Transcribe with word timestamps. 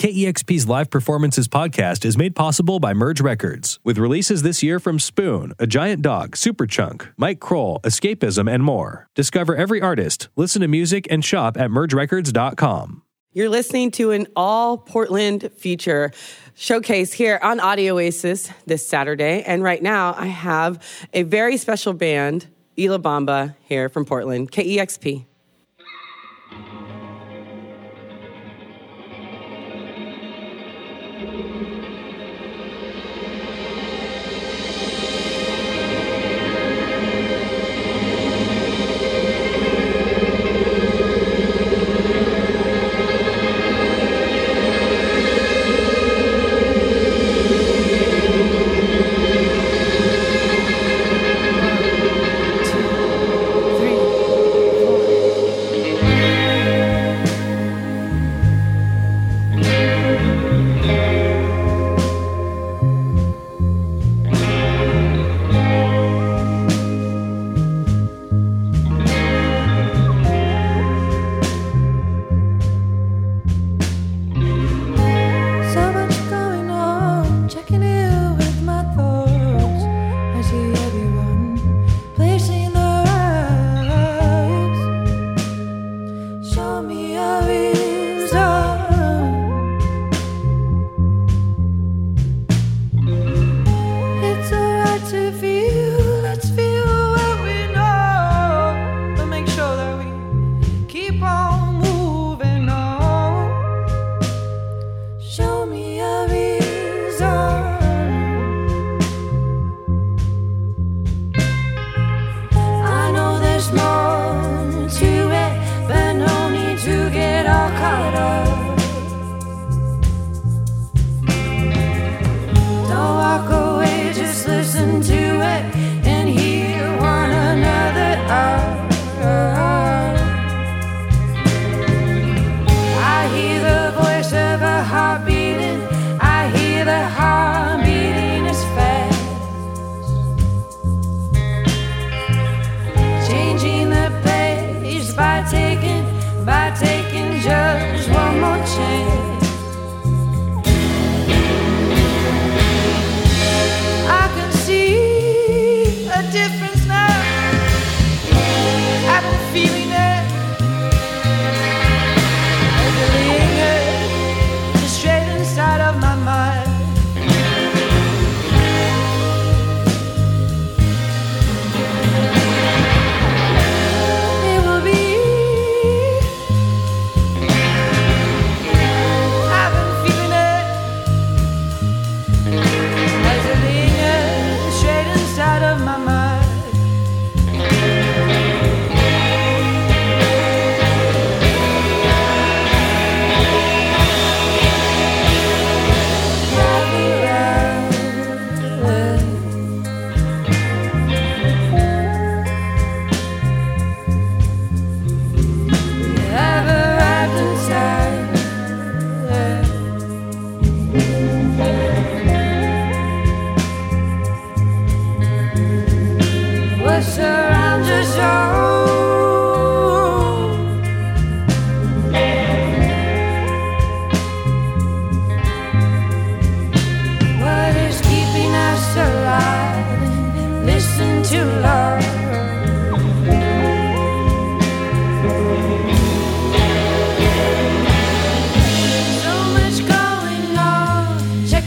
KEXP's 0.00 0.66
Live 0.66 0.88
Performances 0.88 1.46
podcast 1.46 2.06
is 2.06 2.16
made 2.16 2.34
possible 2.34 2.80
by 2.80 2.94
Merge 2.94 3.20
Records, 3.20 3.78
with 3.84 3.98
releases 3.98 4.40
this 4.40 4.62
year 4.62 4.80
from 4.80 4.98
Spoon, 4.98 5.52
A 5.58 5.66
Giant 5.66 6.00
Dog, 6.00 6.36
Superchunk, 6.36 7.12
Mike 7.18 7.38
Krol, 7.38 7.82
Escapism, 7.82 8.50
and 8.50 8.64
more. 8.64 9.08
Discover 9.14 9.56
every 9.56 9.82
artist, 9.82 10.30
listen 10.36 10.62
to 10.62 10.68
music, 10.68 11.06
and 11.10 11.22
shop 11.22 11.58
at 11.58 11.68
mergerecords.com. 11.68 13.02
You're 13.34 13.50
listening 13.50 13.90
to 13.90 14.12
an 14.12 14.26
all 14.34 14.78
Portland 14.78 15.50
feature 15.58 16.12
showcase 16.54 17.12
here 17.12 17.38
on 17.42 17.60
Audio 17.60 17.96
Oasis 17.96 18.48
this 18.64 18.86
Saturday. 18.86 19.42
And 19.42 19.62
right 19.62 19.82
now, 19.82 20.14
I 20.16 20.28
have 20.28 20.82
a 21.12 21.24
very 21.24 21.58
special 21.58 21.92
band, 21.92 22.46
Y 22.78 22.86
La 22.86 22.96
Bamba, 22.96 23.54
here 23.66 23.90
from 23.90 24.06
Portland, 24.06 24.50
KEXP. 24.50 25.26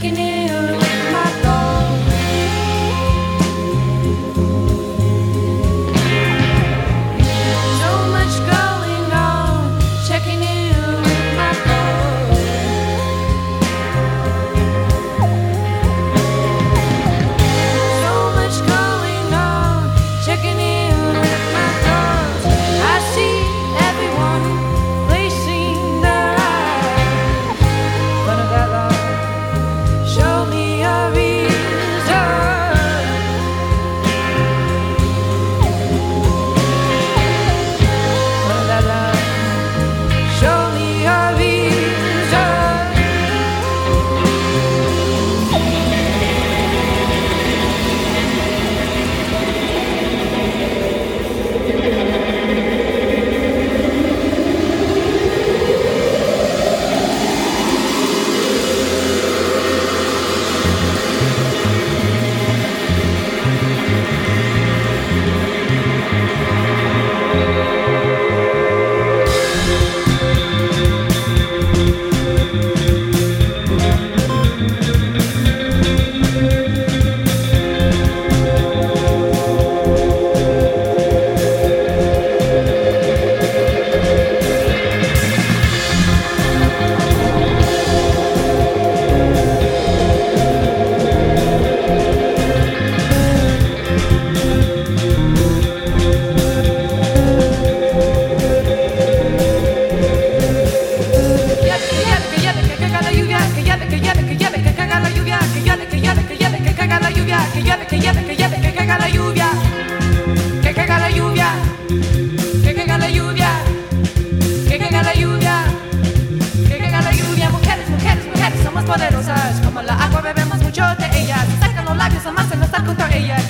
taking 0.03 0.17
it. 0.17 0.82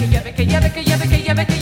Que 0.04 0.10
lleve, 0.10 0.34
que 0.34 0.46
lleve, 0.46 0.70
que 0.70 0.84
lleve, 0.84 1.08
que 1.08 1.18
lleve, 1.18 1.53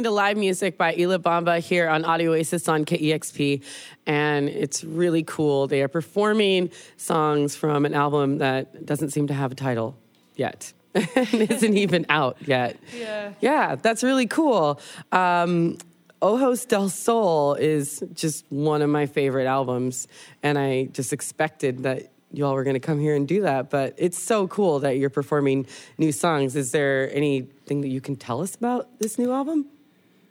listening 0.00 0.12
to 0.12 0.16
live 0.16 0.36
music 0.38 0.78
by 0.78 0.94
Y 0.96 1.04
La 1.04 1.18
Bamba 1.18 1.58
here 1.58 1.86
on 1.86 2.06
Audio 2.06 2.32
Oasis 2.32 2.68
on 2.68 2.86
KEXP, 2.86 3.62
and 4.06 4.48
it's 4.48 4.82
really 4.82 5.22
cool. 5.24 5.66
They 5.66 5.82
are 5.82 5.88
performing 5.88 6.70
songs 6.96 7.54
from 7.54 7.84
an 7.84 7.92
album 7.92 8.38
that 8.38 8.86
doesn't 8.86 9.10
seem 9.10 9.26
to 9.26 9.34
have 9.34 9.52
a 9.52 9.54
title 9.54 9.98
yet. 10.36 10.72
and 10.94 11.50
isn't 11.50 11.76
even 11.76 12.06
out 12.08 12.38
yet. 12.46 12.78
Yeah. 12.96 13.34
Yeah, 13.42 13.74
that's 13.74 14.02
really 14.02 14.26
cool. 14.26 14.80
Um, 15.12 15.76
Ojos 16.22 16.64
del 16.64 16.88
Sol 16.88 17.54
is 17.54 18.02
just 18.14 18.46
one 18.48 18.80
of 18.80 18.88
my 18.88 19.04
favorite 19.04 19.46
albums, 19.46 20.08
and 20.42 20.56
I 20.56 20.84
just 20.94 21.12
expected 21.12 21.82
that 21.82 22.10
you 22.32 22.46
all 22.46 22.54
were 22.54 22.64
going 22.64 22.74
to 22.74 22.80
come 22.80 23.00
here 23.00 23.16
and 23.16 23.28
do 23.28 23.42
that. 23.42 23.68
But 23.68 23.96
it's 23.98 24.18
so 24.18 24.48
cool 24.48 24.78
that 24.78 24.96
you're 24.96 25.10
performing 25.10 25.66
new 25.98 26.10
songs. 26.10 26.56
Is 26.56 26.72
there 26.72 27.14
anything 27.14 27.82
that 27.82 27.88
you 27.88 28.00
can 28.00 28.16
tell 28.16 28.40
us 28.40 28.54
about 28.54 28.98
this 28.98 29.18
new 29.18 29.30
album? 29.30 29.66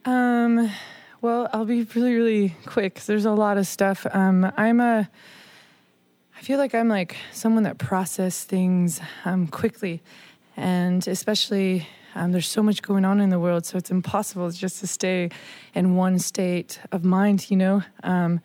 Um, 0.06 0.72
well, 1.22 1.50
I'll 1.52 1.66
be 1.66 1.84
really, 1.84 2.16
really 2.16 2.56
quick. 2.66 3.02
There's 3.02 3.26
a 3.26 3.32
lot 3.32 3.58
of 3.58 3.68
stuff. 3.68 4.08
Um, 4.12 4.50
I'm 4.56 4.80
a. 4.80 5.10
I 6.38 6.42
feel 6.42 6.58
like 6.58 6.74
I'm 6.74 6.88
like 6.88 7.18
someone 7.34 7.64
that 7.64 7.78
process 7.78 8.46
things 8.46 9.02
um, 9.26 9.48
quickly, 9.48 10.02
and 10.56 11.06
especially 11.06 11.86
um, 12.16 12.32
there's 12.32 12.48
so 12.48 12.64
much 12.64 12.82
going 12.82 13.04
on 13.04 13.20
in 13.20 13.30
the 13.30 13.40
world, 13.40 13.66
so 13.66 13.78
it's 13.78 13.92
impossible 13.92 14.50
just 14.52 14.80
to 14.80 14.88
stay 14.88 15.30
in 15.76 15.96
one 15.96 16.18
state 16.18 16.80
of 16.94 17.04
mind. 17.04 17.52
You 17.52 17.58
know, 17.58 17.84
um, 18.04 18.40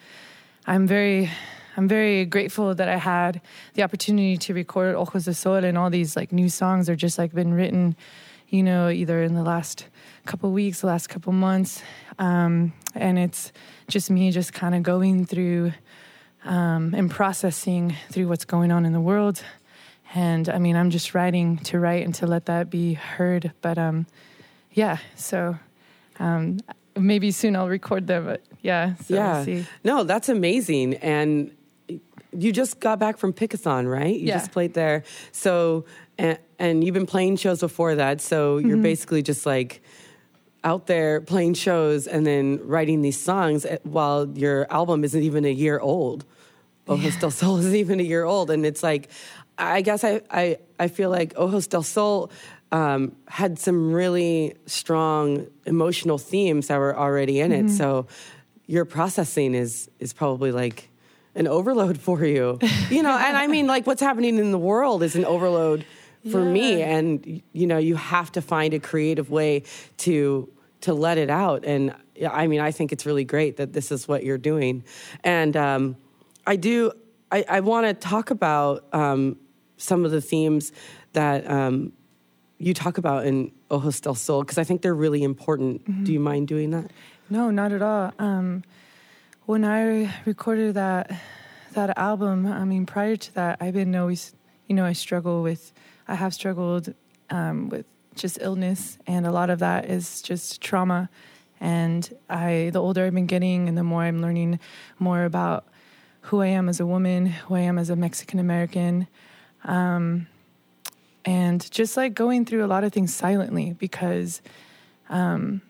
I'm 0.66 0.86
very. 0.86 1.30
I'm 1.76 1.88
very 1.88 2.24
grateful 2.24 2.72
that 2.76 2.88
I 2.88 2.98
had 2.98 3.40
the 3.72 3.82
opportunity 3.82 4.36
to 4.36 4.54
record 4.54 4.94
Ojos 4.94 5.24
de 5.24 5.34
Sol 5.34 5.64
and 5.64 5.76
all 5.76 5.90
these 5.90 6.14
like 6.14 6.30
new 6.30 6.48
songs 6.48 6.88
are 6.88 6.94
just 6.94 7.18
like 7.18 7.34
been 7.34 7.52
written, 7.52 7.96
you 8.48 8.62
know, 8.62 8.90
either 8.90 9.24
in 9.24 9.34
the 9.34 9.42
last 9.42 9.88
couple 10.26 10.50
weeks, 10.52 10.80
the 10.80 10.86
last 10.86 11.08
couple 11.08 11.32
months. 11.32 11.82
Um, 12.18 12.72
and 12.94 13.18
it's 13.18 13.52
just 13.88 14.10
me 14.10 14.30
just 14.30 14.52
kind 14.52 14.74
of 14.74 14.82
going 14.82 15.26
through 15.26 15.72
um, 16.44 16.94
and 16.94 17.10
processing 17.10 17.94
through 18.10 18.28
what's 18.28 18.44
going 18.44 18.70
on 18.72 18.84
in 18.86 18.92
the 18.92 19.00
world. 19.00 19.42
And 20.14 20.48
I 20.48 20.58
mean, 20.58 20.76
I'm 20.76 20.90
just 20.90 21.14
writing 21.14 21.58
to 21.58 21.78
write 21.80 22.04
and 22.04 22.14
to 22.16 22.26
let 22.26 22.46
that 22.46 22.70
be 22.70 22.94
heard. 22.94 23.52
But 23.62 23.78
um, 23.78 24.06
yeah, 24.72 24.98
so 25.16 25.56
um, 26.20 26.60
maybe 26.96 27.30
soon 27.32 27.56
I'll 27.56 27.68
record 27.68 28.06
them. 28.06 28.26
But 28.26 28.42
yeah, 28.62 28.94
so 28.96 29.14
yeah. 29.14 29.34
we'll 29.36 29.44
see. 29.44 29.66
No, 29.82 30.04
that's 30.04 30.28
amazing. 30.28 30.94
And 30.96 31.50
you 32.36 32.52
just 32.52 32.80
got 32.80 32.98
back 32.98 33.16
from 33.18 33.32
Pickathon, 33.32 33.90
right? 33.90 34.14
You 34.14 34.28
Yeah. 34.28 34.38
just 34.38 34.52
played 34.52 34.74
there. 34.74 35.02
So, 35.32 35.84
and, 36.18 36.38
and 36.58 36.84
you've 36.84 36.94
been 36.94 37.06
playing 37.06 37.36
shows 37.36 37.60
before 37.60 37.94
that. 37.96 38.20
So 38.20 38.58
Mm-hmm. 38.58 38.68
you're 38.68 38.78
basically 38.78 39.22
just 39.22 39.46
like 39.46 39.82
out 40.64 40.86
there 40.86 41.20
playing 41.20 41.54
shows 41.54 42.06
and 42.06 42.26
then 42.26 42.58
writing 42.66 43.02
these 43.02 43.20
songs 43.20 43.66
while 43.82 44.26
your 44.36 44.66
album 44.72 45.04
isn't 45.04 45.22
even 45.22 45.44
a 45.44 45.52
year 45.52 45.78
old. 45.78 46.24
Ojos 46.88 47.16
del 47.16 47.30
Sol 47.30 47.58
isn't 47.58 47.74
even 47.84 48.00
a 48.00 48.02
year 48.02 48.24
old. 48.24 48.50
And 48.50 48.64
it's 48.66 48.82
like, 48.82 49.08
I 49.58 49.82
guess 49.82 50.02
I, 50.04 50.22
I, 50.30 50.58
I 50.78 50.88
feel 50.88 51.10
like 51.10 51.34
Ojos 51.36 51.66
del 51.66 51.82
Sol 51.82 52.30
um, 52.72 53.14
had 53.28 53.58
some 53.58 53.92
really 53.92 54.54
strong 54.66 55.46
emotional 55.66 56.18
themes 56.18 56.68
that 56.68 56.78
were 56.78 56.96
already 56.96 57.40
in 57.40 57.52
Mm-hmm. 57.52 57.66
it. 57.66 57.70
So 57.70 58.06
your 58.66 58.84
processing 58.86 59.54
is 59.54 59.90
is 60.00 60.12
probably 60.14 60.50
like 60.50 60.88
an 61.34 61.46
overload 61.46 61.98
for 62.00 62.24
you. 62.24 62.58
You 62.90 63.02
know, 63.02 63.16
and 63.16 63.36
I 63.36 63.46
mean 63.46 63.66
like 63.66 63.86
what's 63.86 64.00
happening 64.00 64.38
in 64.38 64.50
the 64.50 64.58
world 64.58 65.02
is 65.02 65.14
an 65.16 65.24
overload 65.26 65.84
for 66.30 66.44
me 66.44 66.82
and 66.82 67.42
you 67.52 67.66
know, 67.66 67.78
you 67.78 67.96
have 67.96 68.32
to 68.32 68.42
find 68.42 68.74
a 68.74 68.80
creative 68.80 69.30
way 69.30 69.62
to 69.98 70.48
to 70.82 70.94
let 70.94 71.18
it 71.18 71.30
out 71.30 71.64
and 71.64 71.94
I 72.30 72.46
mean, 72.46 72.60
I 72.60 72.70
think 72.70 72.92
it's 72.92 73.06
really 73.06 73.24
great 73.24 73.56
that 73.56 73.72
this 73.72 73.90
is 73.90 74.06
what 74.06 74.22
you're 74.22 74.38
doing. 74.38 74.84
And 75.24 75.56
um, 75.56 75.96
I 76.46 76.56
do 76.56 76.92
I, 77.32 77.44
I 77.48 77.60
want 77.60 77.86
to 77.86 77.94
talk 77.94 78.30
about 78.30 78.84
um, 78.92 79.36
some 79.76 80.04
of 80.04 80.12
the 80.12 80.20
themes 80.20 80.72
that 81.12 81.50
um, 81.50 81.92
you 82.58 82.74
talk 82.74 82.98
about 82.98 83.26
in 83.26 83.50
Ojos 83.70 84.00
del 84.00 84.14
Sol 84.14 84.42
because 84.42 84.58
I 84.58 84.64
think 84.64 84.82
they're 84.82 84.94
really 84.94 85.22
important. 85.22 86.04
Do 86.04 86.12
you 86.12 86.20
mind 86.20 86.48
doing 86.48 86.70
that? 86.70 86.90
No, 87.28 87.50
not 87.50 87.72
at 87.72 87.82
all. 87.82 88.12
Um, 88.18 88.62
when 89.46 89.64
I 89.64 90.14
recorded 90.24 90.74
that 90.74 91.10
that 91.72 91.98
album, 91.98 92.46
I 92.46 92.64
mean, 92.64 92.86
prior 92.86 93.16
to 93.16 93.34
that, 93.34 93.58
I've 93.60 93.74
been 93.74 93.94
always, 93.96 94.32
you 94.68 94.76
know, 94.76 94.84
I 94.84 94.92
struggle 94.92 95.42
with, 95.42 95.72
I 96.06 96.14
have 96.14 96.34
struggled 96.34 96.94
um, 97.30 97.68
with 97.68 97.86
just 98.14 98.38
illness, 98.40 98.98
and 99.06 99.26
a 99.26 99.32
lot 99.32 99.50
of 99.50 99.58
that 99.60 99.90
is 99.90 100.22
just 100.22 100.60
trauma. 100.60 101.08
And 101.60 102.14
I, 102.28 102.70
the 102.72 102.80
older 102.80 103.04
I've 103.06 103.14
been 103.14 103.26
getting, 103.26 103.68
and 103.68 103.76
the 103.76 103.82
more 103.82 104.02
I'm 104.02 104.20
learning 104.20 104.60
more 104.98 105.24
about 105.24 105.66
who 106.22 106.40
I 106.40 106.48
am 106.48 106.68
as 106.68 106.80
a 106.80 106.86
woman, 106.86 107.26
who 107.26 107.54
I 107.54 107.60
am 107.60 107.78
as 107.78 107.90
a 107.90 107.96
Mexican 107.96 108.38
American, 108.38 109.06
um, 109.64 110.26
and 111.24 111.70
just 111.70 111.96
like 111.96 112.14
going 112.14 112.44
through 112.44 112.64
a 112.64 112.68
lot 112.68 112.84
of 112.84 112.92
things 112.92 113.14
silently 113.14 113.72
because 113.72 114.42
um, 115.08 115.62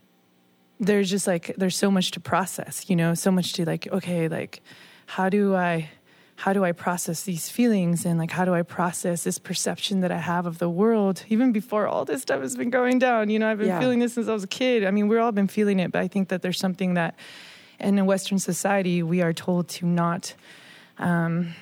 there's 0.80 1.10
just 1.10 1.26
like 1.26 1.54
there's 1.56 1.76
so 1.76 1.90
much 1.90 2.10
to 2.12 2.20
process, 2.20 2.88
you 2.88 2.96
know, 2.96 3.14
so 3.14 3.30
much 3.30 3.52
to 3.54 3.64
like 3.64 3.86
okay, 3.88 4.28
like 4.28 4.62
how 5.06 5.28
do 5.28 5.54
I 5.54 5.90
how 6.36 6.52
do 6.52 6.64
I 6.64 6.72
process 6.72 7.22
these 7.22 7.48
feelings 7.48 8.04
and 8.04 8.18
like 8.18 8.30
how 8.32 8.44
do 8.44 8.52
I 8.54 8.62
process 8.62 9.22
this 9.24 9.38
perception 9.38 10.00
that 10.00 10.10
I 10.10 10.18
have 10.18 10.46
of 10.46 10.58
the 10.58 10.68
world 10.68 11.24
even 11.28 11.52
before 11.52 11.86
all 11.86 12.04
this 12.04 12.22
stuff 12.22 12.40
has 12.40 12.56
been 12.56 12.70
going 12.70 12.98
down, 12.98 13.30
you 13.30 13.38
know, 13.38 13.48
I've 13.48 13.58
been 13.58 13.68
Yeah. 13.68 13.78
feeling 13.80 14.00
this 14.00 14.14
since 14.14 14.28
I 14.28 14.32
was 14.32 14.44
a 14.44 14.48
kid. 14.48 14.84
I 14.84 14.90
mean, 14.90 15.06
we've 15.08 15.20
all 15.20 15.32
been 15.32 15.48
feeling 15.48 15.78
it, 15.78 15.92
but 15.92 16.00
I 16.02 16.08
think 16.08 16.28
that 16.28 16.42
there's 16.42 16.58
something 16.58 16.94
that 16.94 17.14
in 17.78 17.98
a 17.98 18.04
Western 18.04 18.38
society 18.38 19.02
we 19.02 19.22
are 19.22 19.32
told 19.32 19.68
to 19.68 19.86
not 19.86 20.34
um, 20.98 21.54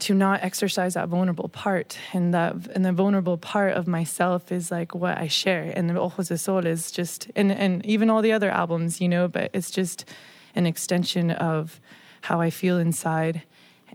to 0.00 0.14
not 0.14 0.42
exercise 0.42 0.94
that 0.94 1.08
vulnerable 1.08 1.48
part 1.50 1.98
and 2.14 2.32
that 2.32 2.54
and 2.74 2.84
the 2.84 2.92
vulnerable 2.92 3.36
part 3.36 3.74
of 3.74 3.86
myself 3.86 4.50
is 4.50 4.70
like 4.70 4.94
what 4.94 5.18
I 5.18 5.28
share 5.28 5.70
and 5.76 5.90
the 5.90 6.00
Ojos 6.00 6.28
de 6.28 6.38
Sol 6.38 6.64
is 6.66 6.90
just 6.90 7.30
and 7.36 7.52
and 7.52 7.84
even 7.84 8.08
all 8.08 8.22
the 8.22 8.32
other 8.32 8.50
albums 8.50 9.00
you 9.00 9.08
know 9.08 9.28
but 9.28 9.50
it's 9.52 9.70
just 9.70 10.06
an 10.54 10.64
extension 10.66 11.30
of 11.30 11.80
how 12.20 12.40
I 12.40 12.50
feel 12.50 12.78
inside. 12.78 13.42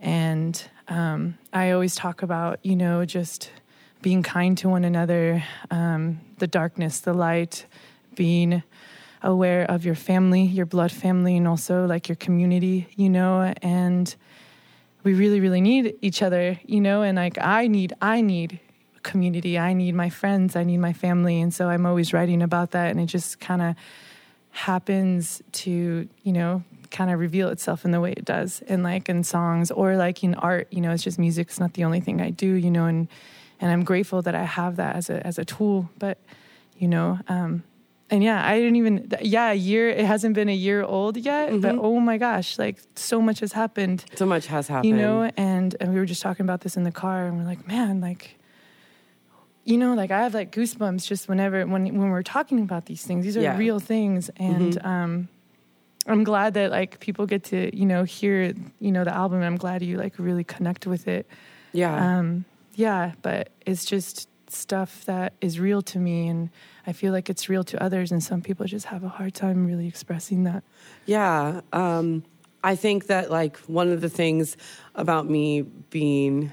And 0.02 0.62
um, 0.88 1.38
I 1.54 1.72
always 1.72 1.96
talk 1.96 2.22
about 2.22 2.60
you 2.64 2.76
know 2.76 3.06
just 3.06 3.52
being 4.02 4.24
kind 4.24 4.58
to 4.60 4.70
one 4.70 4.84
another 4.84 5.44
um, 5.72 6.22
the 6.38 6.48
darkness 6.48 7.00
the 7.00 7.14
light 7.14 7.66
being 8.14 8.62
aware 9.24 9.64
of 9.64 9.84
your 9.84 9.96
family 9.96 10.44
your 10.44 10.68
blood 10.68 10.92
family 10.92 11.36
and 11.36 11.48
also 11.48 11.88
like 11.88 12.08
your 12.08 12.16
community 12.18 12.88
you 12.96 13.10
know 13.10 13.52
and 13.64 14.16
we 15.04 15.16
really 15.16 15.40
really 15.40 15.62
need 15.62 15.96
each 16.02 16.22
other 16.22 16.60
you 16.66 16.80
know 16.80 17.02
and 17.02 17.16
like 17.16 17.36
i 17.40 17.66
need 17.66 17.94
i 18.02 18.22
need 18.22 18.60
community. 19.06 19.58
I 19.58 19.74
need 19.74 19.96
my 19.96 20.10
friends. 20.10 20.58
I 20.58 20.64
need 20.64 20.80
my 20.80 20.92
family. 20.92 21.40
And 21.40 21.54
so 21.54 21.70
i'm 21.70 21.86
always 21.86 22.12
writing 22.12 22.42
about 22.42 22.72
that. 22.72 22.92
And 22.92 23.00
it 23.00 23.06
just 23.06 23.40
kind 23.40 23.62
of 23.62 23.76
happens 24.52 25.42
to 25.52 26.08
you 26.24 26.34
know 26.34 26.64
kind 26.98 27.10
of 27.12 27.18
reveal 27.28 27.48
itself 27.56 27.80
in 27.86 27.92
the 27.96 28.00
way 28.06 28.12
it 28.22 28.26
does 28.34 28.62
in 28.74 28.80
like 28.92 29.06
in 29.14 29.20
songs 29.24 29.68
or 29.80 29.88
like 30.06 30.18
in 30.24 30.34
art. 30.52 30.66
You 30.76 30.82
know 30.84 30.92
it's 30.96 31.04
just 31.10 31.20
music 31.28 31.46
it's 31.50 31.60
not 31.60 31.74
the 31.74 31.84
only 31.88 32.02
thing 32.06 32.18
i 32.22 32.30
do 32.46 32.52
you 32.66 32.72
know 32.76 32.86
and 32.94 33.08
and 33.60 33.68
i'm 33.74 33.84
grateful 33.92 34.20
that 34.28 34.36
i 34.44 34.46
have 34.60 34.74
that 34.82 34.94
as 35.00 35.10
a 35.10 35.18
as 35.30 35.36
a 35.44 35.46
tool. 35.46 35.78
But 36.06 36.18
you 36.82 36.88
know 36.94 37.10
um 37.36 37.52
and 38.12 38.20
yeah 38.30 38.40
i 38.52 38.54
didn't 38.62 38.78
even 38.82 38.94
yeah 39.22 39.52
a 39.52 39.60
year 39.72 39.86
it 40.02 40.06
hasn't 40.14 40.34
been 40.40 40.50
a 40.58 40.60
year 40.68 40.82
old 40.84 41.16
yet 41.18 41.48
but 41.64 41.74
oh 41.90 42.00
my 42.00 42.18
gosh 42.28 42.50
like 42.60 42.78
so 42.96 43.18
much 43.28 43.40
has 43.44 43.52
happened. 43.54 44.00
So 44.22 44.26
much 44.26 44.46
has 44.48 44.68
happened. 44.68 44.90
you 44.90 44.96
know 45.04 45.18
and 45.38 45.70
and 45.80 45.88
we 45.94 45.98
were 46.02 46.10
just 46.14 46.22
talking 46.28 46.46
about 46.48 46.62
this 46.62 46.78
in 46.80 46.84
the 46.90 46.92
car 47.04 47.20
and 47.28 47.34
we're 47.38 47.50
like 47.54 47.64
man 47.68 47.94
like 48.10 48.24
you 49.64 49.78
know 49.82 49.94
like 50.02 50.12
i 50.12 50.20
have 50.26 50.34
like 50.34 50.52
goosebumps 50.52 51.04
just 51.08 51.28
whenever 51.28 51.58
when 51.66 51.84
when 52.00 52.10
we're 52.16 52.24
talking 52.38 52.60
about 52.68 52.86
these 52.86 53.04
things. 53.08 53.26
These 53.26 53.38
are 53.38 53.42
Yeah. 53.42 53.58
real 53.66 53.80
things. 53.80 54.30
And 54.38 54.74
um 54.86 55.14
i'm 56.06 56.24
glad 56.24 56.54
that 56.54 56.72
like 56.72 57.00
people 57.00 57.26
get 57.26 57.44
to 57.44 57.76
you 57.76 57.86
know 57.86 58.04
hear 58.04 58.54
you 58.80 58.92
know 58.92 59.04
the 59.04 59.14
album 59.14 59.42
i'm 59.42 59.58
glad 59.58 59.82
you 59.82 59.98
like 59.98 60.14
really 60.18 60.44
connect 60.44 60.88
with 60.88 61.08
it 61.08 61.28
yeah. 61.74 62.20
um 62.20 62.46
yeah 62.76 63.14
but 63.22 63.50
it's 63.66 63.86
just 63.86 64.30
stuff 64.48 65.04
that 65.06 65.34
is 65.42 65.60
real 65.60 65.82
to 65.82 66.00
me 66.00 66.28
and 66.28 66.50
i 66.88 66.94
feel 66.94 67.12
like 67.12 67.30
it's 67.30 67.50
real 67.50 67.64
to 67.64 67.82
others 67.82 68.12
and 68.12 68.24
some 68.24 68.42
people 68.42 68.66
just 68.66 68.86
have 68.86 69.04
a 69.04 69.10
hard 69.10 69.34
time 69.34 69.66
really 69.66 69.88
expressing 69.88 70.44
that 70.44 70.64
Yeah. 71.06 71.62
Um, 71.74 72.24
I 72.64 72.76
think 72.76 73.08
that 73.08 73.30
like 73.30 73.58
one 73.68 73.90
of 73.90 74.02
the 74.02 74.10
things 74.10 74.58
about 74.96 75.30
me 75.30 75.62
being 75.62 76.52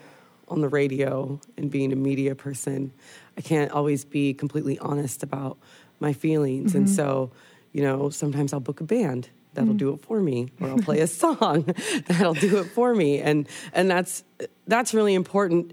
on 0.49 0.61
the 0.61 0.69
radio 0.69 1.41
and 1.57 1.71
being 1.71 1.93
a 1.93 1.97
media 1.97 2.35
person, 2.35 2.93
I 3.39 3.41
can't 3.41 3.71
always 3.71 4.05
be 4.05 4.35
completely 4.35 4.79
honest 4.79 5.23
about 5.23 5.57
my 6.01 6.13
feelings. 6.13 6.75
And 6.75 6.91
so, 6.91 7.31
you 7.73 7.83
know, 7.83 8.11
sometimes 8.11 8.53
I'll 8.53 8.61
book 8.61 8.81
a 8.81 8.85
band 8.85 9.31
that'll 9.55 9.75
do 9.75 9.93
it 9.93 10.03
for 10.03 10.21
me 10.21 10.49
or 10.61 10.69
I'll 10.69 10.79
play 10.79 11.01
a 11.01 11.07
song 11.07 11.75
that'll 12.07 12.35
do 12.35 12.59
it 12.59 12.65
for 12.65 12.95
me. 12.95 13.21
And 13.21 13.49
and 13.73 13.91
that's 13.91 14.25
that's 14.67 14.95
really 14.95 15.15
important. 15.15 15.73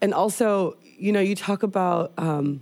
And 0.00 0.12
also, 0.14 0.76
you 0.98 1.12
know, 1.12 1.20
you 1.20 1.34
talk 1.34 1.62
about 1.62 2.12
um, 2.18 2.60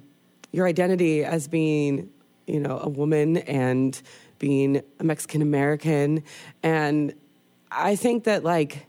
your 0.53 0.67
identity 0.67 1.25
as 1.25 1.49
being, 1.49 2.11
you 2.47 2.61
know, 2.61 2.79
a 2.79 2.89
woman 2.89 3.39
and 3.39 4.01
being 4.39 4.83
a 5.01 5.05
Mexican 5.05 5.43
American. 5.43 6.23
And 6.63 7.15
I 7.71 7.97
think 7.97 8.25
that, 8.25 8.45
like, 8.45 8.87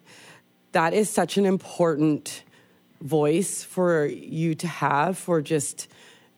that 0.74 0.94
is 0.94 1.10
such 1.10 1.38
an 1.38 1.46
important 1.46 2.44
voice 3.02 3.64
for 3.64 4.06
you 4.06 4.56
to 4.56 4.68
have 4.68 5.18
for 5.18 5.42
just 5.42 5.88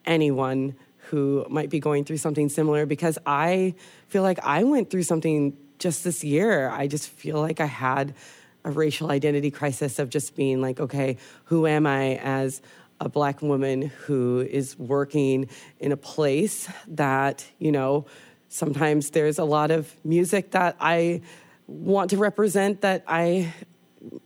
anyone 0.05 0.75
who 1.09 1.45
might 1.49 1.69
be 1.69 1.79
going 1.79 2.05
through 2.05 2.17
something 2.17 2.49
similar 2.49 2.85
because 2.85 3.17
I 3.25 3.75
feel 4.07 4.23
like 4.23 4.39
I 4.43 4.63
went 4.63 4.89
through 4.89 5.03
something 5.03 5.57
just 5.79 6.03
this 6.03 6.23
year. 6.23 6.69
I 6.69 6.87
just 6.87 7.09
feel 7.09 7.39
like 7.39 7.59
I 7.59 7.65
had 7.65 8.15
a 8.63 8.71
racial 8.71 9.11
identity 9.11 9.51
crisis 9.51 9.99
of 9.99 10.09
just 10.09 10.35
being 10.35 10.61
like, 10.61 10.79
okay, 10.79 11.17
who 11.45 11.67
am 11.67 11.85
I 11.85 12.15
as 12.17 12.61
a 12.99 13.07
black 13.07 13.41
woman 13.41 13.83
who 13.83 14.41
is 14.41 14.77
working 14.77 15.49
in 15.79 15.91
a 15.91 15.97
place 15.97 16.67
that, 16.87 17.45
you 17.59 17.71
know, 17.71 18.05
sometimes 18.49 19.11
there's 19.11 19.39
a 19.39 19.43
lot 19.43 19.71
of 19.71 19.93
music 20.03 20.51
that 20.51 20.75
I 20.79 21.21
want 21.67 22.09
to 22.09 22.17
represent 22.17 22.81
that 22.81 23.03
I 23.07 23.53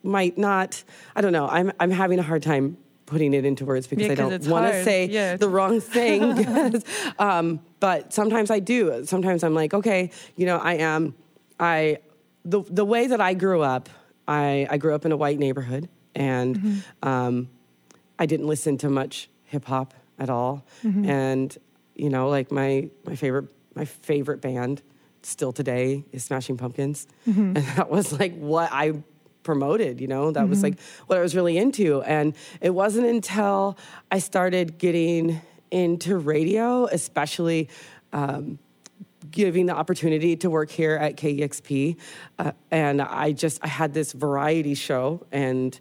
might 0.04 0.38
not 0.38 0.84
I 1.16 1.22
don't 1.22 1.34
know. 1.34 1.48
I'm 1.48 1.72
I'm 1.80 1.92
having 1.92 2.20
a 2.20 2.24
hard 2.24 2.44
time 2.44 2.78
putting 3.12 3.34
it 3.34 3.44
into 3.46 3.66
words 3.66 3.86
because 3.88 4.06
Yeah, 4.06 4.14
I 4.14 4.16
don't 4.16 4.48
want 4.48 4.66
to 4.72 4.84
say 4.84 5.06
Yeah. 5.08 5.36
the 5.38 5.50
wrong 5.50 5.82
thing. 5.98 6.36
because, 6.36 6.84
um, 7.20 7.60
but 7.80 8.14
sometimes 8.14 8.50
I 8.50 8.60
do. 8.60 9.06
Sometimes 9.06 9.44
I'm 9.44 9.54
like, 9.54 9.74
okay, 9.74 10.12
you 10.38 10.46
know, 10.46 10.58
I 10.58 10.76
am. 10.76 11.14
I 11.60 11.98
the 12.46 12.62
the 12.70 12.86
way 12.86 13.08
that 13.08 13.22
I 13.22 13.34
grew 13.36 13.62
up. 13.62 13.90
I 14.28 14.66
I 14.70 14.78
grew 14.78 14.96
up 14.96 15.06
in 15.06 15.12
a 15.12 15.18
white 15.18 15.40
neighborhood, 15.40 15.90
and 16.16 16.56
Mm-hmm. 16.58 17.08
um, 17.08 17.50
I 18.18 18.26
didn't 18.26 18.48
listen 18.48 18.78
to 18.80 18.90
much 18.90 19.30
hip 19.46 19.66
hop 19.66 19.94
at 20.18 20.30
all. 20.30 20.64
Mm-hmm. 20.84 21.10
And 21.10 21.58
you 21.96 22.10
know, 22.10 22.30
like 22.30 22.52
my 22.52 22.90
my 23.06 23.16
favorite 23.16 23.48
my 23.76 23.86
favorite 23.86 24.42
band 24.42 24.82
still 25.24 25.52
today 25.52 26.04
is 26.12 26.24
Smashing 26.24 26.58
Pumpkins, 26.58 27.08
Mm-hmm. 27.28 27.58
and 27.58 27.66
that 27.78 27.90
was 27.90 28.08
like 28.20 28.34
what 28.38 28.70
I 28.72 28.94
promoted. 29.44 30.02
You 30.02 30.08
know, 30.08 30.32
that 30.32 30.48
was 30.48 30.64
like 30.64 30.80
what 31.08 31.18
I 31.18 31.22
was 31.22 31.36
really 31.36 31.58
into. 31.58 32.02
And 32.04 32.36
it 32.60 32.72
wasn't 32.72 33.08
until 33.08 33.78
I 34.12 34.20
started 34.20 34.78
getting 34.78 35.42
into 35.70 36.18
radio, 36.18 36.86
especially. 36.86 37.70
Um, 38.14 38.60
giving 39.30 39.66
the 39.66 39.74
opportunity 39.74 40.36
to 40.36 40.50
work 40.50 40.70
here 40.70 40.96
at 40.96 41.16
KEXP. 41.16 41.96
Uh, 42.38 42.52
and 42.70 43.02
I 43.02 43.32
just, 43.32 43.64
I 43.64 43.68
had 43.68 43.94
this 43.94 44.12
variety 44.12 44.74
show 44.74 45.26
and 45.32 45.80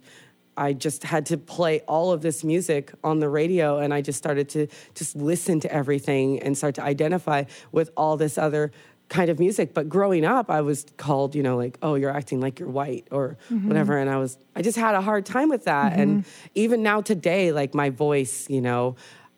I 0.55 0.73
just 0.73 1.03
had 1.03 1.25
to 1.27 1.37
play 1.37 1.79
all 1.81 2.11
of 2.11 2.21
this 2.21 2.43
music 2.43 2.91
on 3.03 3.19
the 3.19 3.29
radio. 3.29 3.79
And 3.79 3.93
I 3.93 4.01
just 4.01 4.17
started 4.17 4.49
to 4.49 4.67
just 4.93 5.15
listen 5.15 5.59
to 5.61 5.73
everything 5.73 6.39
and 6.41 6.57
start 6.57 6.75
to 6.75 6.83
identify 6.83 7.45
with 7.71 7.89
all 7.95 8.17
this 8.17 8.37
other 8.37 8.71
kind 9.11 9.29
of 9.29 9.39
music. 9.39 9.73
But 9.73 9.89
growing 9.89 10.25
up, 10.25 10.49
I 10.49 10.61
was 10.61 10.85
called, 10.97 11.35
you 11.35 11.43
know, 11.43 11.57
like, 11.57 11.77
oh, 11.83 11.95
you're 11.95 12.09
acting 12.09 12.39
like 12.39 12.59
you're 12.59 12.69
white 12.69 13.07
or 13.11 13.37
mm-hmm. 13.51 13.67
whatever. 13.67 13.97
And 13.97 14.09
I 14.09 14.17
was, 14.17 14.37
I 14.55 14.61
just 14.61 14.77
had 14.77 14.95
a 14.95 15.01
hard 15.01 15.25
time 15.25 15.49
with 15.49 15.65
that. 15.65 15.99
And 15.99 16.23
mm-hmm. 16.23 16.47
even 16.55 16.81
now 16.81 17.01
today, 17.01 17.51
like 17.51 17.75
my 17.75 17.89
voice, 17.89 18.49
you 18.49 18.61
know, 18.61 18.95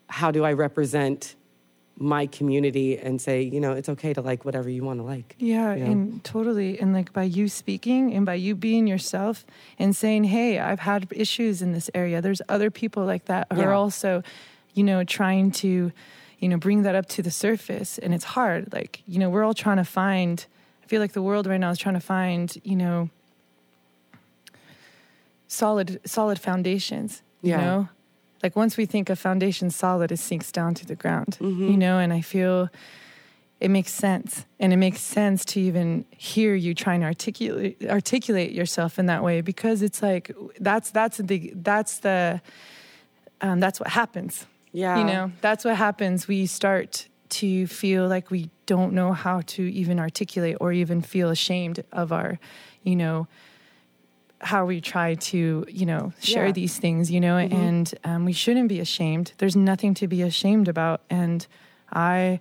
how 0.08 0.30
do 0.30 0.44
I 0.44 0.52
represent 0.52 1.34
my 1.96 2.26
community 2.26 2.98
and 2.98 3.20
say, 3.20 3.42
you 3.42 3.60
know, 3.60 3.72
it's 3.72 3.88
okay 3.88 4.12
to 4.14 4.20
like 4.20 4.44
whatever 4.44 4.68
you 4.68 4.84
want 4.84 5.00
to 5.00 5.04
like. 5.04 5.34
Yeah, 5.38 5.74
you 5.74 5.84
know? 5.84 5.90
and 5.90 6.24
totally. 6.24 6.78
And 6.80 6.92
like 6.92 7.12
by 7.12 7.24
you 7.24 7.48
speaking 7.48 8.14
and 8.14 8.24
by 8.24 8.34
you 8.34 8.54
being 8.54 8.86
yourself 8.86 9.44
and 9.78 9.94
saying, 9.94 10.24
hey, 10.24 10.60
I've 10.60 10.80
had 10.80 11.08
issues 11.10 11.62
in 11.62 11.72
this 11.72 11.90
area. 11.94 12.20
There's 12.20 12.42
other 12.48 12.70
people 12.70 13.04
like 13.04 13.26
that 13.26 13.48
who 13.52 13.60
are 13.60 13.72
also, 13.72 14.22
you 14.74 14.84
know, 14.84 15.02
trying 15.04 15.50
to, 15.52 15.92
you 16.44 16.50
know, 16.50 16.58
bring 16.58 16.82
that 16.82 16.94
up 16.94 17.06
to 17.06 17.22
the 17.22 17.30
surface. 17.30 17.96
And 17.96 18.12
it's 18.12 18.24
hard. 18.36 18.70
Like, 18.70 19.02
you 19.06 19.18
know, 19.18 19.30
we're 19.30 19.44
all 19.44 19.54
trying 19.54 19.78
to 19.78 19.84
find, 19.84 20.44
I 20.82 20.86
feel 20.86 21.00
like 21.00 21.12
the 21.12 21.22
world 21.22 21.46
right 21.46 21.58
now 21.58 21.70
is 21.70 21.78
trying 21.78 21.94
to 21.94 22.00
find, 22.00 22.54
you 22.62 22.76
know, 22.76 23.08
solid 25.48 26.00
solid 26.04 26.38
foundations. 26.38 27.22
You 27.40 27.52
Yeah. 27.52 27.64
know, 27.64 27.88
like 28.42 28.54
once 28.56 28.76
we 28.76 28.84
think 28.84 29.08
a 29.08 29.16
foundation 29.16 29.70
solid, 29.70 30.12
it 30.12 30.18
sinks 30.18 30.52
down 30.52 30.74
to 30.74 30.84
the 30.84 30.94
ground. 30.94 31.38
Mm-hmm. 31.40 31.70
You 31.70 31.76
know, 31.78 31.98
and 31.98 32.12
I 32.12 32.20
feel 32.20 32.68
it 33.58 33.70
makes 33.70 33.92
sense, 33.92 34.44
and 34.60 34.70
it 34.74 34.76
makes 34.76 35.00
sense 35.00 35.46
to 35.46 35.60
even 35.60 36.04
hear 36.10 36.54
you 36.54 36.74
trying 36.74 37.00
to 37.00 37.06
articulate 37.06 37.78
articulate 37.88 38.52
yourself 38.52 38.98
in 38.98 39.06
that 39.06 39.22
way 39.22 39.40
because 39.40 39.80
it's 39.80 40.02
like 40.02 40.30
that's 40.60 40.90
that's 40.90 41.16
the 41.16 41.52
that's 41.56 42.00
the 42.00 42.42
um, 43.40 43.60
that's 43.60 43.80
what 43.80 43.88
happens. 43.88 44.46
Yeah. 44.74 44.98
You 44.98 45.04
know, 45.04 45.32
that's 45.40 45.64
what 45.64 45.76
happens. 45.76 46.26
We 46.28 46.46
start 46.46 47.08
to 47.30 47.66
feel 47.68 48.06
like 48.08 48.30
we 48.30 48.50
don't 48.66 48.92
know 48.92 49.12
how 49.12 49.40
to 49.46 49.62
even 49.72 49.98
articulate 49.98 50.56
or 50.60 50.72
even 50.72 51.00
feel 51.00 51.30
ashamed 51.30 51.84
of 51.92 52.12
our, 52.12 52.38
you 52.82 52.96
know, 52.96 53.26
how 54.40 54.66
we 54.66 54.80
try 54.80 55.14
to, 55.14 55.64
you 55.68 55.86
know, 55.86 56.12
share 56.20 56.46
Yeah. 56.46 56.52
these 56.52 56.76
things, 56.78 57.10
you 57.10 57.20
know, 57.20 57.38
and 57.38 57.94
um, 58.04 58.24
we 58.24 58.32
shouldn't 58.32 58.68
be 58.68 58.80
ashamed. 58.80 59.32
There's 59.38 59.56
nothing 59.56 59.94
to 59.94 60.08
be 60.08 60.22
ashamed 60.22 60.68
about. 60.68 61.00
And 61.08 61.46
I, 61.92 62.40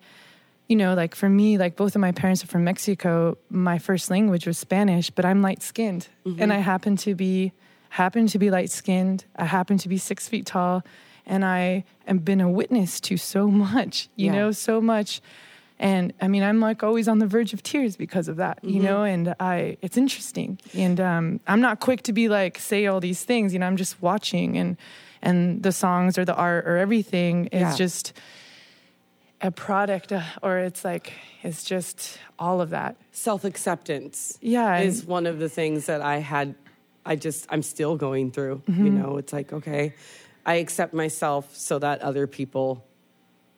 you 0.67 0.75
know, 0.75 0.95
like 0.95 1.13
for 1.15 1.29
me, 1.29 1.57
like 1.57 1.75
both 1.75 1.95
of 1.95 2.01
my 2.01 2.11
parents 2.11 2.43
are 2.43 2.47
from 2.47 2.63
Mexico. 2.63 3.37
My 3.49 3.77
first 3.77 4.09
language 4.09 4.45
was 4.47 4.57
Spanish, 4.57 5.11
but 5.11 5.23
I'm 5.23 5.41
light 5.41 5.61
skinned, 5.61 6.07
and 6.25 6.51
I 6.51 6.57
happen 6.57 6.97
to 6.97 7.13
be 7.15 7.53
happen 7.89 8.25
to 8.27 8.39
be 8.39 8.49
light 8.49 8.71
skinned. 8.71 9.23
I 9.35 9.45
happen 9.45 9.77
to 9.77 9.87
be 9.87 9.97
six 9.97 10.27
feet 10.27 10.45
tall, 10.47 10.83
and 11.25 11.43
I 11.45 11.83
have 12.05 12.23
been 12.25 12.41
a 12.41 12.49
witness 12.49 12.99
to 13.01 13.17
so 13.17 13.47
much. 13.47 14.09
You 14.15 14.27
Yeah. 14.27 14.31
know, 14.33 14.51
so 14.51 14.81
much. 14.81 15.21
And 15.79 16.13
I 16.21 16.27
mean, 16.27 16.43
I'm 16.43 16.59
like 16.61 16.83
always 16.83 17.07
on 17.07 17.19
the 17.19 17.27
verge 17.27 17.51
of 17.53 17.61
tears 17.63 17.97
because 17.97 18.27
of 18.29 18.37
that, 18.37 18.59
you 18.63 18.79
know. 18.79 19.03
And 19.03 19.35
I, 19.39 19.77
it's 19.81 19.97
interesting, 19.97 20.59
and 20.73 20.99
um, 21.01 21.39
I'm 21.47 21.59
not 21.61 21.79
quick 21.79 22.03
to 22.03 22.13
be 22.13 22.29
like 22.29 22.57
say 22.59 22.85
all 22.85 22.99
these 23.01 23.25
things. 23.25 23.51
You 23.53 23.59
know, 23.59 23.67
I'm 23.67 23.75
just 23.77 24.01
watching, 24.01 24.57
and 24.57 24.77
and 25.21 25.61
the 25.63 25.71
songs 25.71 26.17
or 26.17 26.25
the 26.25 26.35
art 26.35 26.65
or 26.67 26.77
everything 26.77 27.47
is 27.47 27.61
Yeah. 27.61 27.75
just 27.75 28.13
a 29.41 29.51
product 29.51 30.11
uh, 30.13 30.21
or 30.41 30.59
it's 30.59 30.85
like 30.85 31.13
it's 31.41 31.63
just 31.65 32.17
all 32.39 32.61
of 32.61 32.69
that 32.69 32.95
Self 33.11 33.43
acceptance. 33.43 34.37
yeah 34.41 34.75
and- 34.77 34.87
is 34.87 35.03
one 35.05 35.25
of 35.25 35.39
the 35.39 35.49
things 35.49 35.87
that 35.87 36.01
I 36.01 36.17
had. 36.19 36.55
I 37.05 37.17
just 37.17 37.45
I'm 37.49 37.63
still 37.63 37.97
going 37.97 38.31
through. 38.31 38.61
You 38.67 38.89
know, 38.89 39.17
it's 39.17 39.33
like 39.33 39.51
okay, 39.51 39.93
I 40.45 40.55
accept 40.55 40.93
myself 40.93 41.55
so 41.55 41.79
that 41.79 42.01
other 42.01 42.27
people 42.27 42.85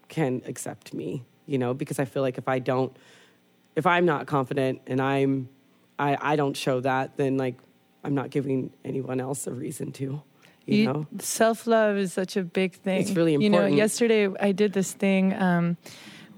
can 0.07 0.41
accept 0.45 0.93
me. 0.93 1.23
You 1.47 1.59
know, 1.59 1.73
because 1.73 1.99
I 1.99 2.05
feel 2.05 2.23
like 2.23 2.37
if 2.39 2.47
I 2.47 2.59
don't, 2.59 2.95
if 3.75 3.85
I'm 3.85 4.05
not 4.05 4.25
confident 4.25 4.81
and 4.87 4.99
I'm, 4.99 5.49
I 5.99 6.17
I 6.19 6.35
don't 6.35 6.57
show 6.57 6.79
that, 6.79 7.17
then 7.17 7.37
like 7.37 7.55
I'm 8.03 8.15
not 8.15 8.29
giving 8.29 8.71
anyone 8.83 9.19
else 9.19 9.47
a 9.47 9.51
reason 9.51 9.91
to. 9.93 10.21
You, 10.65 10.85
know. 10.85 11.07
self 11.19 11.67
love 11.67 11.95
is 11.97 12.11
such 12.11 12.37
a 12.37 12.43
big 12.43 12.73
thing. 12.73 13.01
It's 13.01 13.11
really 13.11 13.35
important. 13.35 13.71
You 13.71 13.75
know, 13.75 13.75
yesterday 13.75 14.27
I 14.39 14.51
did 14.51 14.73
this 14.73 14.93
thing 14.93 15.33
um, 15.33 15.77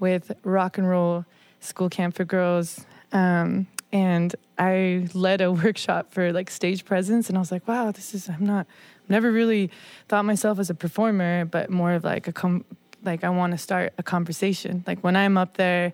with 0.00 0.32
rock 0.42 0.76
and 0.76 0.88
roll 0.88 1.24
school 1.60 1.88
camp 1.88 2.14
for 2.14 2.24
girls, 2.24 2.84
um, 3.12 3.66
and 3.90 4.34
I 4.58 5.08
led 5.14 5.40
a 5.40 5.50
workshop 5.64 6.12
for 6.12 6.32
like 6.32 6.50
stage 6.50 6.84
presence, 6.84 7.30
and 7.30 7.38
I 7.38 7.40
was 7.40 7.50
like, 7.50 7.66
wow, 7.66 7.90
this 7.90 8.14
is 8.14 8.28
I'm 8.28 8.44
not 8.44 8.66
never 9.08 9.30
really 9.30 9.70
thought 10.08 10.24
myself 10.24 10.58
as 10.58 10.70
a 10.70 10.74
performer, 10.74 11.44
but 11.44 11.70
more 11.70 11.92
of 11.92 12.04
like 12.04 12.28
a 12.28 12.32
com- 12.32 12.64
like 13.04 13.24
I 13.24 13.30
want 13.30 13.52
to 13.52 13.58
start 13.58 13.92
a 13.98 14.02
conversation. 14.02 14.84
Like 14.86 15.02
when 15.04 15.16
I'm 15.16 15.36
up 15.36 15.56
there, 15.56 15.92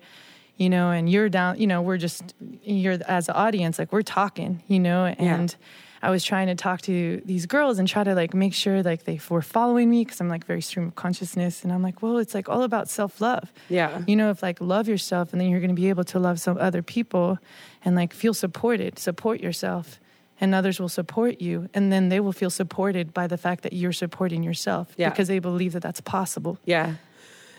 you 0.57 0.69
know, 0.69 0.91
and 0.91 1.09
you're 1.09 1.29
down, 1.29 1.59
you 1.59 1.67
know, 1.67 1.81
we're 1.81 1.97
just 1.97 2.33
you're 2.63 2.97
as 3.07 3.29
an 3.29 3.35
audience, 3.35 3.79
like 3.79 3.91
we're 3.91 4.01
talking, 4.01 4.63
you 4.67 4.79
know, 4.79 5.05
and. 5.05 5.55
I 6.01 6.11
was 6.11 6.23
trying 6.23 6.45
to 6.47 6.55
talk 6.55 6.81
to 6.83 7.19
these 7.25 7.47
girls 7.47 7.79
and 7.79 7.87
try 7.87 8.03
to 8.03 8.13
like 8.13 8.35
make 8.35 8.53
sure 8.53 8.83
like 8.83 9.05
they 9.05 9.19
were 9.27 9.41
following 9.41 9.89
me 9.89 10.03
because 10.05 10.21
I'm 10.21 10.29
like 10.29 10.45
very 10.45 10.61
stream 10.61 10.85
of 10.85 10.95
consciousness 10.95 11.63
and 11.63 11.73
I'm 11.73 11.81
like, 11.81 12.03
well, 12.03 12.19
it's 12.19 12.35
like 12.35 12.47
all 12.47 12.61
about 12.61 12.89
self 12.89 13.19
love. 13.19 13.51
Yeah. 13.69 14.03
You 14.05 14.15
know, 14.15 14.29
if 14.29 14.43
like 14.43 14.61
love 14.61 14.87
yourself 14.87 15.31
and 15.31 15.41
then 15.41 15.49
you're 15.49 15.61
going 15.61 15.75
to 15.75 15.81
be 15.81 15.89
able 15.89 16.03
to 16.03 16.19
love 16.19 16.39
some 16.39 16.59
other 16.59 16.83
people 16.83 17.39
and 17.83 17.95
like 17.95 18.13
feel 18.13 18.35
supported, 18.35 18.99
support 18.99 19.41
yourself 19.41 19.99
and 20.41 20.53
others 20.53 20.79
will 20.79 20.89
support 20.89 21.41
you 21.41 21.69
and 21.73 21.91
then 21.91 22.09
they 22.09 22.19
will 22.19 22.33
feel 22.33 22.49
supported 22.49 23.13
by 23.13 23.27
the 23.27 23.37
fact 23.37 23.63
that 23.63 23.73
you're 23.73 23.93
supporting 23.93 24.43
yourself 24.43 24.93
Yeah. 24.97 25.09
because 25.09 25.27
they 25.27 25.39
believe 25.39 25.73
that 25.73 25.81
that's 25.83 26.01
possible, 26.01 26.57
Yeah. 26.65 26.95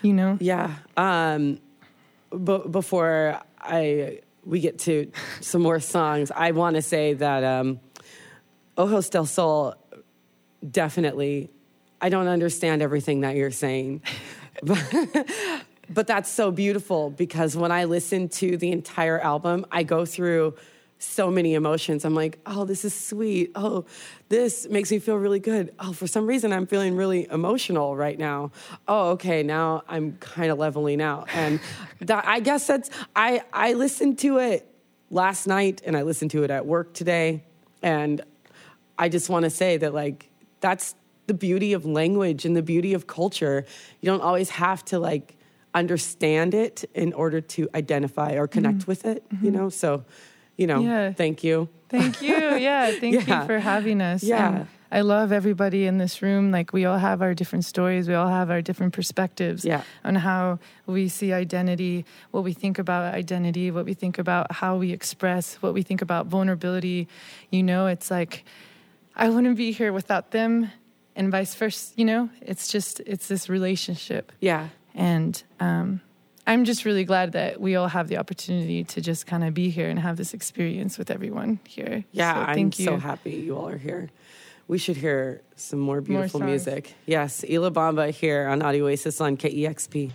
you 0.02 0.12
know? 0.12 0.36
Yeah. 0.40 0.74
Um, 0.96 1.58
b- 2.30 2.62
before 2.70 3.40
I 3.60 4.20
we 4.44 4.60
get 4.60 4.78
to 4.80 5.10
some 5.40 5.62
more 5.62 5.80
songs, 5.80 6.30
I 6.30 6.52
want 6.52 6.76
to 6.76 6.82
say 6.82 7.14
that 7.14 7.42
um, 7.42 7.80
Ojos 8.76 9.08
del 9.10 9.26
Sol 9.26 9.74
definitely. 10.68 11.50
I 12.00 12.08
don't 12.10 12.28
understand 12.28 12.82
everything 12.82 13.22
that 13.22 13.36
you're 13.36 13.50
saying, 13.50 14.02
but, 14.62 14.84
but 15.88 16.06
that's 16.06 16.30
so 16.30 16.50
beautiful 16.50 17.10
because 17.10 17.56
when 17.56 17.72
I 17.72 17.84
listen 17.84 18.28
to 18.40 18.56
the 18.56 18.70
entire 18.70 19.18
album, 19.18 19.64
I 19.72 19.82
go 19.82 20.04
through 20.04 20.54
so 21.06 21.30
many 21.30 21.54
emotions. 21.54 22.04
I'm 22.04 22.14
like, 22.14 22.38
oh, 22.46 22.64
this 22.64 22.84
is 22.84 22.94
sweet. 22.94 23.52
Oh, 23.54 23.84
this 24.28 24.68
makes 24.68 24.90
me 24.90 24.98
feel 24.98 25.16
really 25.16 25.38
good. 25.38 25.74
Oh, 25.78 25.92
for 25.92 26.06
some 26.06 26.26
reason, 26.26 26.52
I'm 26.52 26.66
feeling 26.66 26.96
really 26.96 27.28
emotional 27.30 27.96
right 27.96 28.18
now. 28.18 28.50
Oh, 28.86 29.10
okay, 29.10 29.42
now 29.42 29.82
I'm 29.88 30.16
kind 30.18 30.50
of 30.50 30.58
leveling 30.58 31.00
out. 31.00 31.28
And 31.32 31.60
that, 32.00 32.26
I 32.26 32.40
guess 32.40 32.66
that's, 32.66 32.90
I, 33.14 33.42
I 33.52 33.74
listened 33.74 34.18
to 34.20 34.38
it 34.38 34.66
last 35.10 35.46
night 35.46 35.82
and 35.84 35.96
I 35.96 36.02
listened 36.02 36.32
to 36.32 36.44
it 36.44 36.50
at 36.50 36.66
work 36.66 36.92
today. 36.92 37.44
And 37.82 38.20
I 38.98 39.08
just 39.08 39.28
want 39.28 39.44
to 39.44 39.50
say 39.50 39.76
that, 39.76 39.94
like, 39.94 40.30
that's 40.60 40.94
the 41.26 41.34
beauty 41.34 41.72
of 41.72 41.84
language 41.84 42.44
and 42.44 42.56
the 42.56 42.62
beauty 42.62 42.94
of 42.94 43.06
culture. 43.06 43.64
You 44.00 44.06
don't 44.10 44.22
always 44.22 44.50
have 44.50 44.84
to, 44.86 44.98
like, 44.98 45.36
understand 45.74 46.54
it 46.54 46.84
in 46.94 47.12
order 47.12 47.40
to 47.40 47.68
identify 47.74 48.32
or 48.32 48.46
connect 48.46 48.78
mm-hmm. 48.78 48.90
with 48.90 49.04
it, 49.04 49.24
you 49.30 49.50
mm-hmm. 49.50 49.56
know? 49.56 49.68
So, 49.68 50.04
you 50.56 50.66
know, 50.66 50.80
Yeah. 50.80 51.12
thank 51.12 51.42
you. 51.44 51.68
Thank 51.88 52.20
you. 52.22 52.34
Yeah. 52.56 52.90
Thank 53.00 53.14
Yeah. 53.26 53.40
you 53.42 53.46
for 53.46 53.58
having 53.60 54.00
us. 54.00 54.22
Yeah. 54.24 54.48
And 54.48 54.66
I 54.90 55.00
love 55.02 55.30
everybody 55.32 55.86
in 55.86 55.98
this 55.98 56.20
room. 56.22 56.50
Like 56.50 56.72
we 56.72 56.84
all 56.84 56.98
have 56.98 57.22
our 57.22 57.32
different 57.34 57.64
stories. 57.64 58.08
We 58.08 58.14
all 58.14 58.28
have 58.28 58.50
our 58.50 58.60
different 58.62 58.92
perspectives 58.92 59.64
Yeah. 59.64 59.82
on 60.04 60.16
how 60.16 60.58
we 60.86 61.08
see 61.08 61.32
identity, 61.32 62.04
what 62.32 62.42
we 62.44 62.52
think 62.52 62.78
about 62.78 63.14
identity, 63.14 63.70
what 63.70 63.84
we 63.84 63.94
think 63.94 64.18
about 64.18 64.50
how 64.50 64.76
we 64.76 64.92
express, 64.92 65.56
what 65.62 65.74
we 65.74 65.82
think 65.82 66.02
about 66.02 66.26
vulnerability. 66.26 67.06
You 67.50 67.62
know, 67.62 67.86
it's 67.86 68.10
like 68.10 68.44
I 69.14 69.28
wouldn't 69.28 69.56
be 69.56 69.70
here 69.72 69.92
without 69.92 70.30
them 70.32 70.70
and 71.14 71.30
vice 71.30 71.54
versa. 71.54 71.92
You 71.96 72.04
know, 72.04 72.30
it's 72.40 72.68
just, 72.68 73.00
it's 73.06 73.28
this 73.28 73.48
relationship. 73.48 74.32
Yeah. 74.40 74.68
And 74.94 75.40
um, 75.60 76.00
I'm 76.46 76.64
just 76.64 76.84
really 76.84 77.04
glad 77.04 77.32
that 77.32 77.60
we 77.60 77.74
all 77.76 77.88
have 77.88 78.06
the 78.08 78.18
opportunity 78.18 78.84
to 78.84 79.00
just 79.00 79.26
kind 79.26 79.42
of 79.42 79.52
be 79.52 79.68
here 79.70 79.88
and 79.88 79.98
have 79.98 80.16
this 80.16 80.32
experience 80.32 80.96
with 80.96 81.10
everyone 81.10 81.58
here. 81.66 82.04
Yeah, 82.12 82.34
So 82.34 82.40
I'm 82.40 82.54
thank 82.54 82.78
you. 82.78 82.84
so 82.86 82.96
happy 82.98 83.32
you 83.32 83.56
all 83.56 83.68
are 83.68 83.76
here. 83.78 84.10
We 84.68 84.78
should 84.78 84.96
hear 84.96 85.42
some 85.56 85.78
more 85.80 86.00
beautiful 86.00 86.40
songs. 86.40 86.48
music. 86.48 86.94
Yes, 87.06 87.44
Y 87.48 87.56
La 87.58 87.70
Bamba 87.70 88.10
here 88.10 88.46
on 88.48 88.62
Audio 88.62 88.86
Oasis 88.86 89.20
on 89.20 89.36
KEXP. 89.36 90.12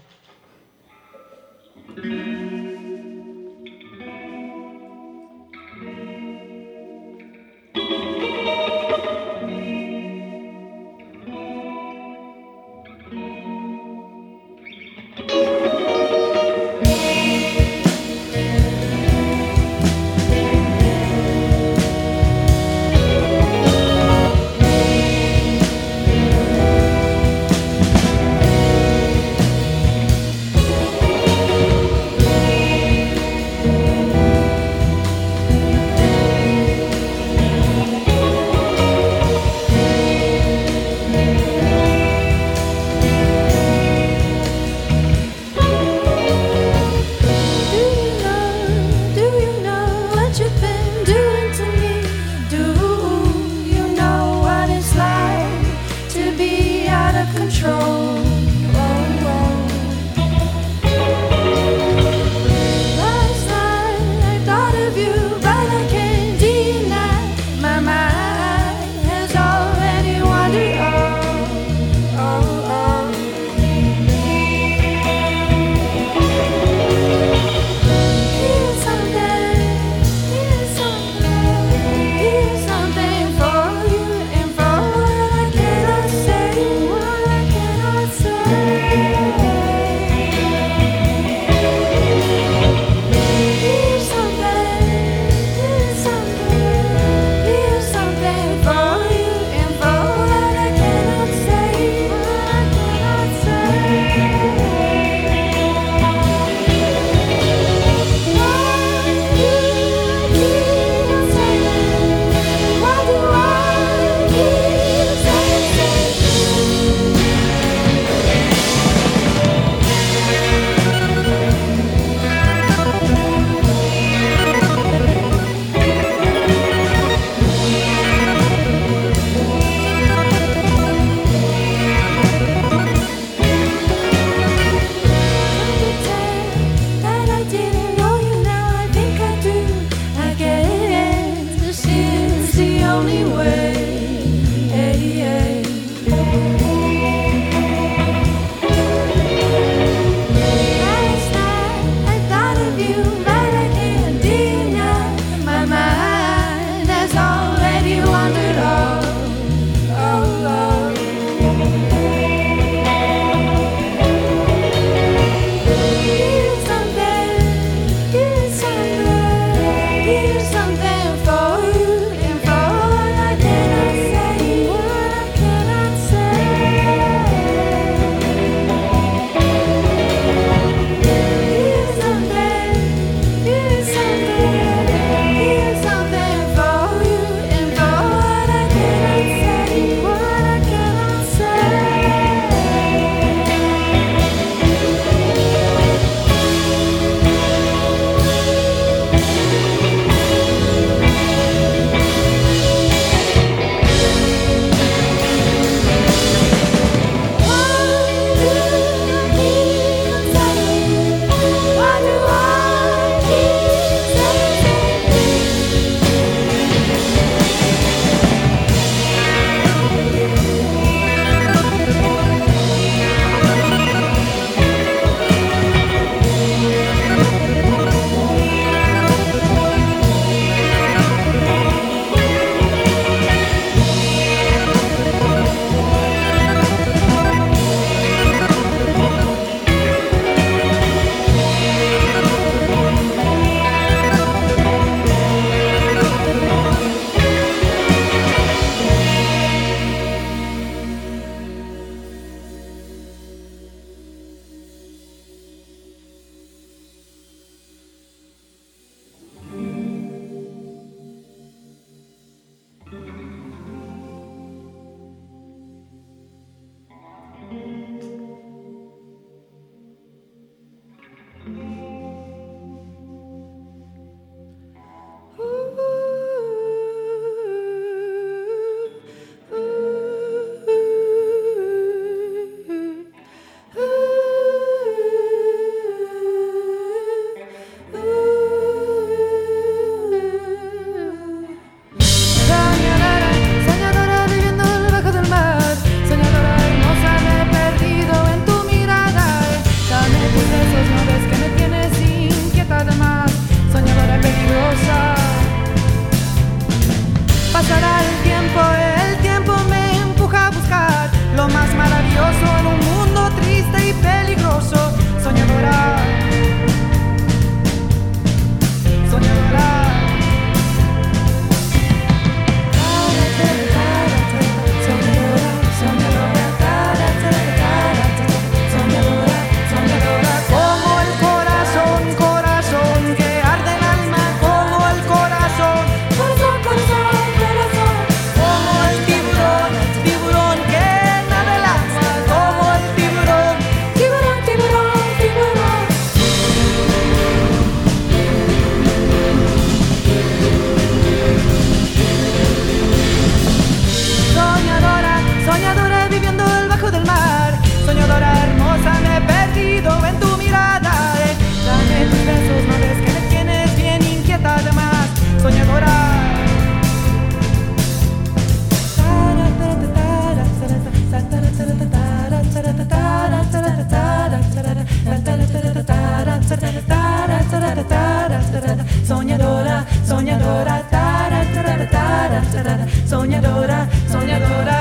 sognadora, 383.11 383.89
sognadora 384.07 384.80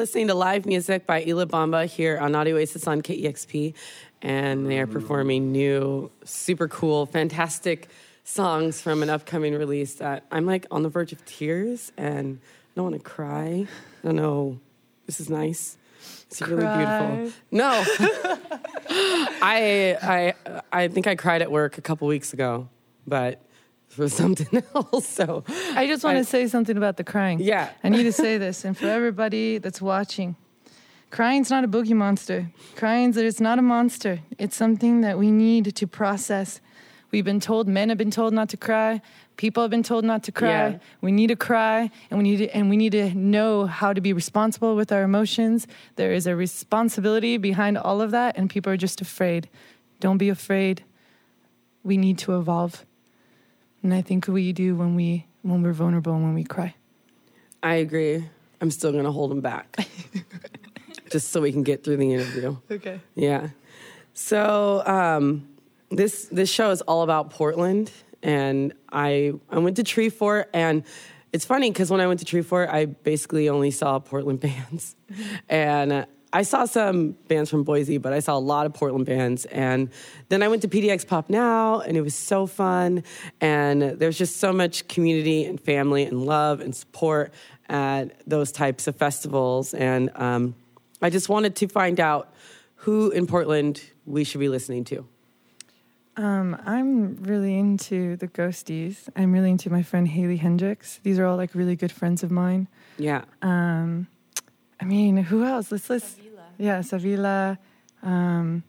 listening 0.00 0.28
to 0.28 0.34
live 0.34 0.64
music 0.64 1.06
by 1.06 1.22
Y 1.26 1.32
La 1.34 1.44
Bamba 1.44 1.84
here 1.84 2.16
on 2.16 2.34
Audio 2.34 2.56
Oasis 2.56 2.86
on 2.86 3.02
KEXP, 3.02 3.74
and 4.22 4.66
they 4.66 4.80
are 4.80 4.86
performing 4.86 5.52
new, 5.52 6.10
super 6.24 6.68
cool, 6.68 7.04
fantastic 7.04 7.86
songs 8.24 8.80
from 8.80 9.02
an 9.02 9.10
upcoming 9.10 9.54
release 9.54 9.96
that 9.96 10.24
I'm 10.32 10.46
like 10.46 10.66
on 10.70 10.82
the 10.82 10.88
verge 10.88 11.12
of 11.12 11.22
tears 11.26 11.92
and 11.98 12.40
I 12.42 12.70
don't 12.76 12.84
want 12.84 12.96
to 12.96 13.02
cry. 13.02 13.66
I 14.02 14.06
don't 14.06 14.16
know. 14.16 14.58
This 15.04 15.20
is 15.20 15.28
nice. 15.28 15.76
It's 16.28 16.40
really 16.40 16.62
Cry. 16.62 17.16
beautiful. 17.16 17.40
No, 17.50 17.68
I 19.42 19.98
I 20.00 20.34
I 20.72 20.88
think 20.88 21.08
I 21.08 21.14
cried 21.14 21.42
at 21.42 21.52
work 21.52 21.76
a 21.76 21.82
couple 21.82 22.08
weeks 22.08 22.32
ago, 22.32 22.70
but 23.06 23.42
for 23.90 24.08
something 24.08 24.62
else. 24.74 25.06
So 25.06 25.44
I 25.74 25.86
just 25.86 26.02
want 26.04 26.16
I- 26.16 26.20
to 26.20 26.24
say 26.24 26.46
something 26.48 26.76
about 26.76 26.96
the 26.96 27.04
crying. 27.04 27.38
Yeah. 27.40 27.68
I 27.84 27.88
need 27.90 28.04
to 28.04 28.12
say 28.12 28.38
this, 28.38 28.64
and 28.64 28.76
for 28.78 28.86
everybody 28.86 29.58
that's 29.58 29.82
watching, 29.82 30.36
crying's 31.10 31.50
not 31.50 31.64
a 31.64 31.68
boogie 31.68 31.94
monster. 31.94 32.50
Crying's 32.76 33.16
it's 33.16 33.40
not 33.40 33.58
a 33.58 33.62
monster. 33.62 34.20
It's 34.38 34.56
something 34.56 35.02
that 35.02 35.18
we 35.18 35.30
need 35.30 35.74
to 35.76 35.86
process. 35.86 36.60
We've 37.12 37.24
been 37.24 37.40
told, 37.40 37.66
men 37.66 37.88
have 37.88 37.98
been 37.98 38.12
told 38.12 38.32
not 38.32 38.48
to 38.50 38.56
cry. 38.56 39.02
People 39.36 39.62
have 39.64 39.70
been 39.70 39.82
told 39.82 40.04
not 40.04 40.22
to 40.24 40.32
cry. 40.32 40.68
Yeah. 40.68 40.78
We 41.00 41.10
need 41.10 41.26
to 41.28 41.36
cry, 41.36 41.90
and 42.08 42.18
we 42.18 42.22
need 42.22 42.36
to, 42.36 42.56
and 42.56 42.70
we 42.70 42.76
need 42.76 42.92
to 42.92 43.12
know 43.14 43.66
how 43.66 43.92
to 43.92 44.00
be 44.00 44.12
responsible 44.12 44.76
with 44.76 44.92
our 44.92 45.02
emotions. 45.02 45.66
There 45.96 46.12
is 46.12 46.28
a 46.28 46.36
responsibility 46.36 47.36
behind 47.38 47.76
all 47.78 48.00
of 48.00 48.12
that, 48.12 48.36
and 48.38 48.48
people 48.48 48.70
are 48.72 48.76
just 48.76 49.00
afraid. 49.00 49.48
Don't 49.98 50.18
be 50.18 50.28
afraid. 50.28 50.84
We 51.82 51.96
need 51.96 52.18
to 52.18 52.38
evolve. 52.38 52.84
And 53.82 53.94
I 53.94 54.02
think 54.02 54.26
we 54.28 54.52
do 54.52 54.76
when 54.76 54.94
we 54.94 55.26
when 55.42 55.62
we're 55.62 55.72
vulnerable 55.72 56.12
and 56.12 56.22
when 56.22 56.34
we 56.34 56.44
cry. 56.44 56.74
I 57.62 57.76
agree. 57.76 58.28
I'm 58.60 58.70
still 58.70 58.92
going 58.92 59.04
to 59.04 59.10
hold 59.10 59.32
him 59.32 59.40
back 59.40 59.74
just 61.10 61.30
so 61.30 61.40
we 61.40 61.50
can 61.50 61.62
get 61.62 61.82
through 61.82 61.96
the 61.96 62.12
interview. 62.12 62.56
Okay. 62.70 63.00
Yeah. 63.14 63.48
So 64.12 64.82
um, 64.86 65.48
this 65.90 66.26
this 66.26 66.50
show 66.50 66.70
is 66.70 66.82
all 66.82 67.02
about 67.02 67.30
Portland, 67.30 67.90
and 68.22 68.74
I 68.92 69.32
I 69.50 69.58
went 69.58 69.76
to 69.76 69.82
Treefort 69.82 70.46
and 70.52 70.84
it's 71.32 71.44
funny 71.44 71.70
because 71.70 71.90
when 71.90 72.00
I 72.00 72.06
went 72.06 72.20
to 72.20 72.26
Treefort, 72.26 72.68
I 72.68 72.86
basically 72.86 73.48
only 73.48 73.70
saw 73.70 73.98
Portland 73.98 74.40
bands, 74.48 74.96
and. 75.48 76.06
I 76.32 76.42
saw 76.42 76.64
some 76.64 77.12
bands 77.28 77.50
from 77.50 77.64
Boise, 77.64 77.98
but 77.98 78.12
I 78.12 78.20
saw 78.20 78.36
a 78.36 78.38
lot 78.38 78.66
of 78.66 78.74
Portland 78.74 79.06
bands. 79.06 79.46
And 79.46 79.90
then 80.28 80.42
I 80.42 80.48
went 80.48 80.62
to 80.62 80.68
PDX 80.68 81.06
Pop 81.06 81.28
Now, 81.28 81.80
and 81.80 81.96
it 81.96 82.02
was 82.02 82.14
so 82.14 82.46
fun. 82.46 83.02
And 83.40 83.82
there's 83.82 84.16
just 84.16 84.36
so 84.36 84.52
much 84.52 84.86
community 84.88 85.44
and 85.44 85.60
family 85.60 86.04
and 86.04 86.24
love 86.24 86.60
and 86.60 86.74
support 86.74 87.32
at 87.68 88.20
those 88.28 88.52
types 88.52 88.86
of 88.86 88.96
festivals. 88.96 89.74
And 89.74 90.10
um, 90.14 90.54
I 91.02 91.10
just 91.10 91.28
wanted 91.28 91.56
to 91.56 91.68
find 91.68 91.98
out 91.98 92.32
who 92.76 93.10
in 93.10 93.26
Portland 93.26 93.82
we 94.06 94.24
should 94.24 94.40
be 94.40 94.48
listening 94.48 94.84
to. 94.84 95.06
Um, 96.16 96.60
I'm 96.66 97.16
really 97.22 97.58
into 97.58 98.16
the 98.16 98.28
Ghosties. 98.28 99.08
I'm 99.16 99.32
really 99.32 99.50
into 99.50 99.70
my 99.70 99.82
friend 99.82 100.06
Haley 100.06 100.38
Heynderickx. 100.38 101.00
These 101.02 101.18
are 101.18 101.26
all 101.26 101.36
like 101.36 101.54
really 101.54 101.76
good 101.76 101.92
friends 101.92 102.22
of 102.22 102.30
mine. 102.30 102.68
Yeah. 102.98 103.24
Um, 103.42 104.08
I 104.80 104.84
mean, 104.84 105.16
who 105.18 105.44
else? 105.44 105.70
Let's 105.72 105.90
list. 105.90 106.18
Yeah, 106.58 106.78
Savila. 106.80 107.58
Um, 108.02 108.62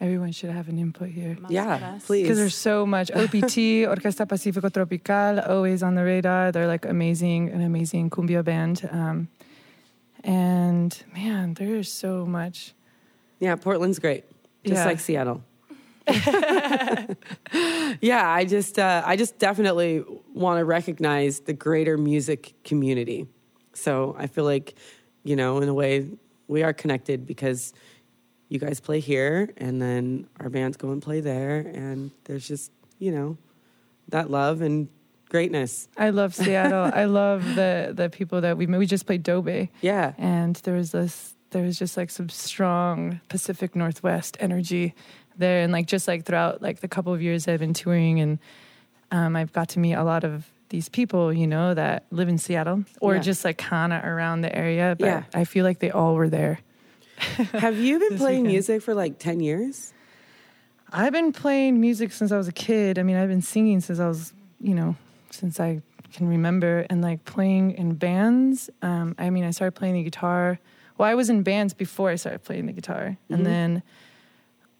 everyone 0.00 0.30
should 0.32 0.50
have 0.50 0.68
an 0.68 0.78
input 0.78 1.08
here. 1.10 1.36
yeah, 1.48 1.98
please. 2.06 2.22
Because 2.22 2.38
there's 2.38 2.54
so 2.54 2.86
much. 2.86 3.10
OPT, 3.14 3.86
Orquesta 3.88 4.28
Pacifico 4.28 4.68
Tropical, 4.68 5.40
always 5.40 5.82
on 5.82 5.94
the 5.94 6.04
radar. 6.04 6.52
They're 6.52 6.66
like 6.68 6.84
amazing, 6.84 7.50
an 7.50 7.60
amazing 7.62 8.10
cumbia 8.10 8.44
band. 8.44 8.88
Um, 8.90 9.28
and 10.24 10.96
man, 11.14 11.54
there's 11.54 11.90
so 11.92 12.24
much. 12.26 12.74
yeah, 13.40 13.56
Portland's 13.56 13.98
great. 13.98 14.24
Just 14.64 14.76
Yeah. 14.80 14.84
like 14.86 15.00
Seattle. 15.00 15.42
yeah, 18.00 18.28
I 18.30 18.44
just 18.48 18.78
uh, 18.78 19.02
I 19.04 19.16
just 19.16 19.38
definitely 19.38 20.04
want 20.34 20.58
to 20.58 20.64
recognize 20.64 21.40
the 21.40 21.52
greater 21.52 21.96
music 21.98 22.54
community. 22.64 23.26
So 23.78 24.14
I 24.18 24.26
feel 24.26 24.44
like, 24.44 24.74
you 25.24 25.36
know, 25.36 25.60
in 25.60 25.68
a 25.68 25.74
way 25.74 26.06
we 26.46 26.62
are 26.62 26.72
connected 26.72 27.26
because 27.26 27.72
you 28.48 28.58
guys 28.58 28.80
play 28.80 29.00
here 29.00 29.50
and 29.56 29.80
then 29.80 30.26
our 30.40 30.48
bands 30.48 30.76
go 30.76 30.90
and 30.90 31.02
play 31.02 31.20
there 31.20 31.58
and 31.60 32.10
there's 32.24 32.46
just, 32.48 32.72
you 32.98 33.12
know, 33.12 33.36
that 34.08 34.30
love 34.30 34.62
and 34.62 34.88
greatness. 35.28 35.88
I 35.96 36.10
love 36.10 36.34
Seattle. 36.34 36.90
I 36.92 37.04
love 37.20 37.44
the 37.54 37.92
the 37.94 38.08
people 38.08 38.40
that 38.40 38.56
we 38.56 38.66
met. 38.66 38.78
We 38.78 38.86
just 38.86 39.04
played 39.06 39.22
Doe 39.22 39.42
Bay. 39.42 39.70
Yeah. 39.82 40.14
and 40.16 40.56
there 40.56 40.74
was 40.74 40.92
this 40.92 41.34
there 41.50 41.62
was 41.62 41.78
just 41.78 41.96
like 41.96 42.10
some 42.10 42.28
strong 42.28 43.20
pacific 43.28 43.74
northwest 43.76 44.36
energy 44.40 44.94
there 45.36 45.62
and 45.62 45.72
like 45.72 45.86
just 45.86 46.08
like 46.08 46.24
throughout 46.24 46.60
like 46.60 46.80
the 46.80 46.88
couple 46.88 47.14
of 47.14 47.22
years 47.22 47.48
i've 47.48 47.60
been 47.60 47.72
touring 47.72 48.20
and 48.20 48.38
um, 49.10 49.34
i've 49.36 49.52
got 49.52 49.68
to 49.70 49.78
meet 49.78 49.94
a 49.94 50.04
lot 50.04 50.24
of 50.24 50.50
these 50.70 50.88
people 50.88 51.32
you 51.32 51.46
know 51.46 51.74
that 51.74 52.04
live 52.10 52.28
in 52.28 52.38
seattle 52.38 52.84
or 53.00 53.14
Yeah. 53.14 53.20
just 53.20 53.44
like 53.44 53.58
kind 53.58 53.92
of 53.92 54.04
around 54.04 54.42
the 54.42 54.54
area 54.54 54.96
but 54.98 55.06
Yeah. 55.06 55.22
i 55.34 55.44
feel 55.44 55.64
like 55.64 55.78
they 55.78 55.90
all 55.90 56.14
were 56.14 56.28
there 56.28 56.60
Have 57.52 57.76
you 57.78 57.98
been 57.98 58.16
playing 58.18 58.44
weekend. 58.44 58.46
music 58.52 58.82
for 58.82 58.94
like 58.94 59.18
10 59.18 59.40
years? 59.40 59.92
i've 60.92 61.12
been 61.12 61.32
playing 61.32 61.80
music 61.80 62.12
since 62.12 62.32
i 62.32 62.36
was 62.36 62.48
a 62.48 62.52
kid 62.52 62.98
i 62.98 63.02
mean 63.02 63.16
i've 63.16 63.28
been 63.28 63.42
singing 63.42 63.80
since 63.80 63.98
i 64.00 64.06
was 64.08 64.32
you 64.60 64.74
know 64.74 64.94
since 65.30 65.60
i 65.60 65.80
can 66.14 66.26
remember 66.28 66.86
and 66.88 67.02
like 67.02 67.24
playing 67.26 67.72
in 67.72 67.94
bands 67.94 68.70
um, 68.82 69.14
i 69.18 69.28
mean 69.30 69.44
i 69.44 69.50
started 69.50 69.72
playing 69.72 69.94
the 69.94 70.02
guitar 70.02 70.58
well 70.96 71.08
i 71.08 71.14
was 71.14 71.28
in 71.28 71.42
bands 71.42 71.74
before 71.74 72.08
i 72.10 72.14
started 72.16 72.42
playing 72.42 72.64
the 72.66 72.72
guitar 72.72 73.16
and 73.28 73.44
then 73.44 73.82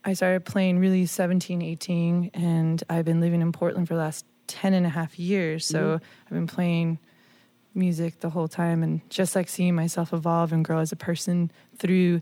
i 0.05 0.15
started 0.15 0.45
playing 0.47 0.79
really 0.79 1.05
17 1.05 1.61
18 1.61 2.31
and 2.33 2.83
i've 2.89 3.05
been 3.05 3.21
living 3.21 3.43
in 3.43 3.53
portland 3.53 3.87
for 3.87 3.95
the 3.95 4.01
last 4.01 4.25
10 4.49 4.75
and 4.75 4.85
a 4.87 4.89
half 4.89 5.19
years 5.19 5.65
so 5.67 6.01
i've 6.27 6.33
been 6.33 6.47
playing 6.47 6.99
music 7.75 8.21
the 8.21 8.31
whole 8.31 8.49
time 8.49 8.83
and 8.83 9.01
just 9.11 9.37
like 9.37 9.49
seeing 9.49 9.75
myself 9.75 10.13
evolve 10.13 10.53
and 10.53 10.65
grow 10.65 10.79
as 10.79 10.91
a 10.91 10.97
person 10.97 11.51
through 11.79 12.21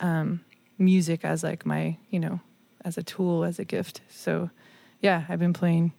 um, 0.00 0.40
music 0.78 1.24
as 1.24 1.42
like 1.42 1.66
my, 1.66 1.96
you 2.10 2.18
know, 2.18 2.40
as 2.84 2.96
a 2.96 3.02
tool, 3.02 3.44
as 3.44 3.58
a 3.58 3.64
gift. 3.64 4.00
So, 4.08 4.48
yeah, 5.00 5.24
I've 5.28 5.38
been 5.38 5.52
playing 5.52 5.92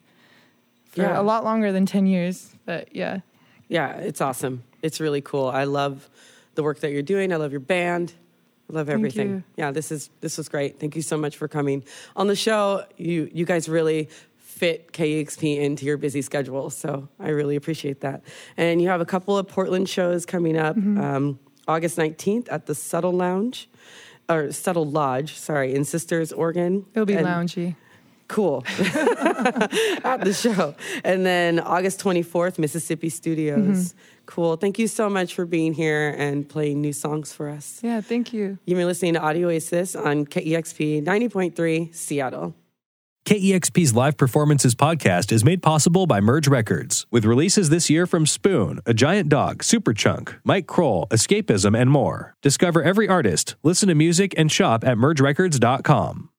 for 0.90 1.02
Yeah. 1.04 1.20
a 1.20 1.24
lot 1.24 1.44
longer 1.44 1.72
than 1.72 1.86
10 1.86 2.08
years, 2.08 2.56
but 2.66 2.96
yeah. 2.96 3.20
Yeah, 3.68 3.96
it's 3.98 4.22
awesome. 4.22 4.64
It's 4.82 5.00
really 5.00 5.22
cool. 5.22 5.48
I 5.48 5.66
love 5.66 6.10
the 6.56 6.64
work 6.64 6.80
that 6.80 6.92
you're 6.92 7.04
doing. 7.04 7.32
I 7.32 7.36
love 7.36 7.52
your 7.52 7.60
band. 7.62 8.14
I 8.70 8.74
love 8.74 8.90
everything. 8.90 9.44
Yeah, 9.56 9.70
this 9.72 9.92
is 9.92 10.10
this 10.22 10.38
was 10.40 10.50
great. 10.50 10.80
Thank 10.80 10.96
you 10.96 11.04
so 11.04 11.18
much 11.18 11.38
for 11.38 11.48
coming 11.48 11.84
on 12.16 12.26
the 12.28 12.36
show. 12.36 12.84
You 12.98 13.30
you 13.32 13.46
guys 13.46 13.70
really 13.70 14.10
fit 14.56 14.94
KEXP 14.94 15.60
into 15.60 15.86
your 15.86 15.98
busy 15.98 16.22
schedule, 16.22 16.70
so 16.70 17.10
I 17.20 17.30
really 17.30 17.58
appreciate 17.58 18.02
that. 18.02 18.24
And 18.56 18.82
you 18.82 18.88
have 18.88 19.02
a 19.02 19.06
couple 19.06 19.38
of 19.38 19.48
Portland 19.48 19.90
shows 19.90 20.26
coming 20.26 20.58
up. 20.58 20.78
Mm-hmm. 20.78 21.00
Um, 21.02 21.40
August 21.68 21.98
19th 21.98 22.48
at 22.52 22.66
the 22.68 22.74
Suttle 22.74 23.14
Lounge, 23.14 23.68
or 24.30 24.44
Suttle 24.54 24.92
Lodge, 24.92 25.34
sorry, 25.36 25.74
in 25.76 25.84
Sisters, 25.84 26.32
Oregon. 26.32 26.86
It'll 26.94 27.06
be 27.06 27.16
And- 27.16 27.28
loungy. 27.28 27.76
Cool. 28.28 28.64
At 30.04 30.22
the 30.24 30.34
show. 30.34 30.74
And 31.04 31.24
then 31.24 31.60
August 31.60 32.00
24th, 32.00 32.58
Mississippi 32.58 33.10
Studios. 33.10 33.94
Cool. 34.26 34.56
Thank 34.56 34.80
you 34.80 34.88
so 34.88 35.12
much 35.12 35.36
for 35.36 35.46
being 35.46 35.74
here 35.74 36.10
and 36.18 36.50
playing 36.50 36.82
new 36.82 36.92
songs 36.92 37.32
for 37.32 37.48
us. 37.50 37.80
Yeah, 37.84 38.02
thank 38.02 38.34
you. 38.34 38.58
You've 38.66 38.78
been 38.80 38.88
listening 38.88 39.14
to 39.14 39.22
Audio 39.22 39.50
Oasis 39.50 39.96
on 39.96 40.26
KEXP 40.26 41.04
90.3 41.06 41.94
Seattle. 41.94 42.56
KEXP's 43.26 43.96
Live 43.96 44.18
Performances 44.18 44.76
podcast 44.76 45.32
is 45.32 45.44
made 45.44 45.64
possible 45.64 46.06
by 46.06 46.22
Merge 46.22 46.48
Records, 46.48 47.08
with 47.10 47.26
releases 47.26 47.70
this 47.70 47.90
year 47.90 48.06
from 48.06 48.28
Spoon, 48.28 48.80
A 48.86 48.94
Giant 48.94 49.30
Dog, 49.30 49.64
Superchunk, 49.64 50.36
Mike 50.44 50.68
Krol, 50.68 51.10
Escapism, 51.10 51.76
and 51.76 51.90
more. 51.90 52.36
Discover 52.44 52.84
every 52.84 53.10
artist, 53.10 53.56
listen 53.64 53.90
to 53.90 53.96
music, 53.96 54.36
and 54.38 54.52
shop 54.52 54.84
at 54.84 54.98
mergerecords.com. 54.98 56.30